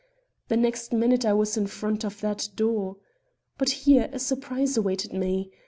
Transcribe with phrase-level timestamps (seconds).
[0.47, 2.97] The next minute I was in front of that door.
[3.59, 5.51] But here a surprise awaited me.